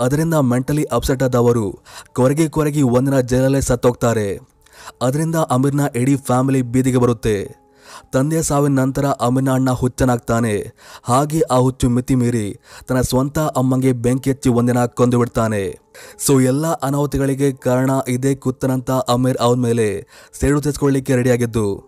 ಅದರಿಂದ 0.00 0.36
ಮೆಂಟಲಿ 0.52 0.84
ಅಪ್ಸೆಟ್ 0.98 1.22
ಆದವರು 1.22 1.66
ಕೊರಗಿ 2.18 2.48
ಕೊರಗಿ 2.58 2.84
ಒಂದಿನ 2.96 3.18
ಜೈಲಲ್ಲೇ 3.32 3.62
ಸತ್ತೋಗ್ತಾರೆ. 3.70 4.28
ಅದರಿಂದ 5.02 5.34
ಅಮೀರ್ನ 5.34 5.80
ಇಡೀ 5.96 6.16
ಫ್ಯಾಮಿಲಿ 6.16 6.62
ಬೀದಿಗೆ 6.62 6.96
ಬರುತ್ತೆ. 6.96 7.68
ತಂದೆಯ 8.12 8.42
ಸಾವಿನ 8.42 8.80
ನಂತರ 8.80 9.06
ಅಮೀರ್ನ 9.06 9.50
ಅಣ್ಣ 9.50 9.70
ಹುಚ್ಚನಾಗ್ತಾನೆ. 9.70 10.72
ಹಾಗೆ 11.04 11.40
ಆ 11.40 11.56
ಹುಚ್ಚು 11.56 11.88
ಮಿತಿ 11.88 12.14
ಮೀರಿ 12.14 12.60
ತನ್ನ 12.86 13.00
ಸ್ವಂತ 13.00 13.38
ಅಮ್ಮಂಗೆ 13.38 13.92
ಬೆಂಕಿ 13.92 14.30
ಹಚ್ಚಿ 14.30 14.48
ಒಂದಿನ 14.48 14.84
ಕೊಂದು 14.84 15.18
ಬಿಡ್ತಾನೆ. 15.18 15.78
ಸೊ, 16.18 16.40
ಎಲ್ಲ 16.40 16.66
ಅನಾಹುತಿಗಳಿಗೆ 16.66 17.52
ಕಾರಣ 17.52 17.90
ಇದೇ 18.08 18.34
ಕುತ್ತನಂತ 18.34 18.90
ಅಮೀರ್ 18.90 19.36
ಅವನ 19.40 19.58
ಮೇಲೆ 19.58 20.06
ಸೇಡು 20.40 20.60
ತೆಗೆದುಕೊಳ್ಳಿಕ್ಕೆ 20.60 21.14
ರೆಡಿಯಾಗಿದ್ದು, 21.14 21.84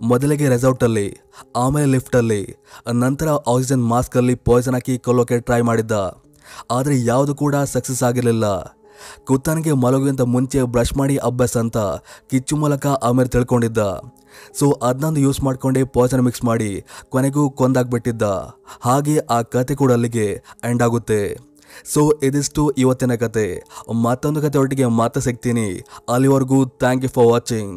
ಮೊದಲಿಗೆ 0.00 0.48
ರೆಸಾರ್ಟಲ್ಲಿ 0.48 1.18
ಆಮೇಲೆ 1.56 1.86
ಲಿಫ್ಟಲ್ಲಿ, 1.86 2.56
ನಂತರ 2.92 3.28
ಆಕ್ಸಿಜನ್ 3.28 3.88
ಮಾಸ್ಕಲ್ಲಿ 3.88 4.34
ಪಾಯ್ಸನ್ 4.34 4.74
ಹಾಕಿ 4.74 4.98
ಕೊಲ್ಲೋಕೆ 4.98 5.40
ಟ್ರೈ 5.40 5.60
ಮಾಡಿದ್ದ. 5.60 5.92
ಆದರೆ 6.70 7.04
ಯಾವುದು 7.04 7.34
ಕೂಡ 7.34 7.56
ಸಕ್ಸಸ್ 7.56 8.02
ಆಗಿರಲಿಲ್ಲ. 8.02 8.44
ಕುತ್ತನಿಗೆ 9.24 9.72
ಮಲಗುವಂತ 9.72 10.20
ಮುಂಚೆ 10.20 10.62
ಬ್ರಷ್ 10.62 10.96
ಮಾಡಿ 10.96 11.16
ಅಭ್ಯಾಸ 11.16 11.56
ಅಂತ 11.56 11.78
ಕಿಚ್ಚು 12.30 12.56
ಮೂಲಕ 12.56 12.86
ಆಮೇಲೆ 12.86 13.28
ತಿಳ್ಕೊಂಡಿದ್ದ. 13.28 13.78
ಸೊ 14.58 14.70
ಅದನ್ನೊಂದು 14.70 15.20
ಯೂಸ್ 15.20 15.40
ಮಾಡ್ಕೊಂಡೆ 15.42 15.84
ಪಾಯ್ಸನ್ 15.84 16.22
ಮಿಕ್ಸ್ 16.22 16.44
ಮಾಡಿ 16.44 16.84
ಕೊನೆಗೂ 17.08 17.50
ಕೊಂದಾಗ್ಬಿಟ್ಟಿದ್ದ. 17.50 18.22
ಹಾಗೆ 18.80 19.18
ಆ 19.18 19.42
ಕತೆ 19.42 19.74
ಕೂಡ 19.74 19.92
ಅಲ್ಲಿಗೆ 19.92 20.42
ಎಂಡ್ 20.64 20.82
ಆಗುತ್ತೆ. 20.82 21.22
ಸೊ 21.94 22.12
ಇದಿಷ್ಟು 22.22 22.70
ಇವತ್ತಿನ 22.70 23.14
ಕತೆ. 23.14 23.46
ಮತ್ತೊಂದು 24.06 24.42
ಕತೆ 24.42 24.58
ಒಟ್ಟಿಗೆ 24.58 24.86
ಮತ್ತೆ 24.86 25.20
ಸಿಗ್ತೀನಿ. 25.20 25.68
ಅಲ್ಲಿವರೆಗೂ 26.08 26.64
ಥ್ಯಾಂಕ್ 26.64 27.04
ಯು 27.04 27.10
ಫಾರ್ 27.10 27.26
ವಾಚಿಂಗ್ 27.26 27.72